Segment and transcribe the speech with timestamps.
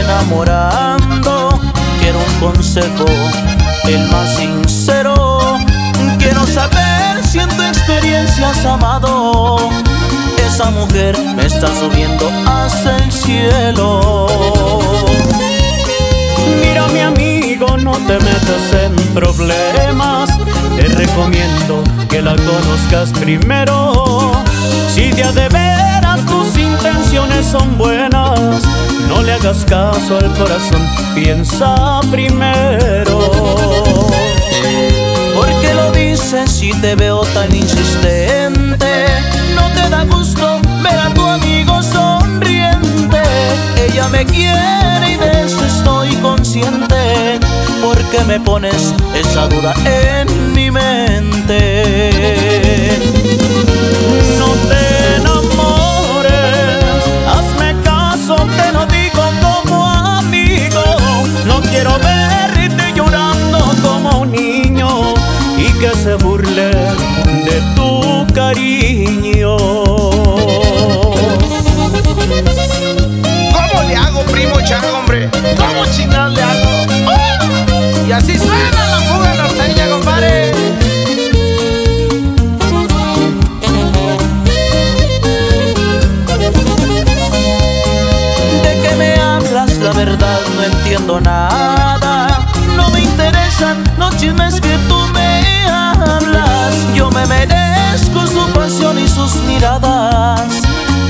[0.00, 1.60] enamorando.
[2.00, 3.06] Quiero un consejo,
[3.84, 5.58] el más sincero.
[6.18, 9.58] Quiero saber si en tu experiencia has amado.
[10.46, 14.26] Esa mujer me está subiendo hasta el cielo.
[16.60, 20.30] Mira mi amigo, no te metas en problemas.
[20.76, 24.32] Te recomiendo que la conozcas primero.
[24.94, 28.62] Si de de veras tus intenciones son buenas,
[29.08, 30.82] no le hagas caso al corazón,
[31.14, 33.18] piensa primero.
[35.34, 39.06] Porque lo dices si te veo tan insistente?
[39.54, 43.22] No te da gusto ver a tu amigo sonriente.
[43.78, 47.38] Ella me quiere y de eso estoy consciente.
[47.82, 50.35] Porque me pones esa duda en
[66.56, 69.56] de tu cariño.
[73.52, 75.28] ¿Cómo le hago, primo Chago, hombre?
[75.58, 76.86] ¿Cómo chingados le hago?
[77.08, 78.06] ¡Oh!
[78.08, 80.52] Y así suena la fuga norteña, compadre.
[88.62, 89.76] ¿De qué me hablas?
[89.76, 92.46] La verdad no entiendo nada.
[92.76, 94.75] No me interesan los chismes que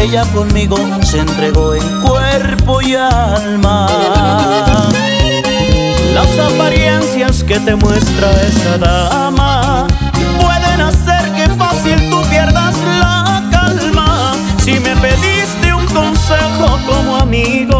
[0.00, 3.88] Ella conmigo se entregó en cuerpo y alma.
[6.14, 9.86] Las apariencias que te muestra esa dama
[10.40, 14.32] pueden hacer que fácil tú pierdas la calma.
[14.64, 17.77] Si me pediste un consejo como amigo,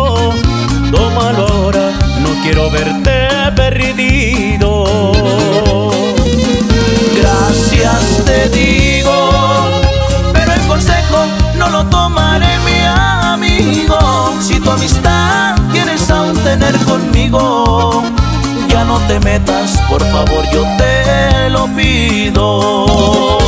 [18.84, 23.38] no te metas, por favor yo te lo pido.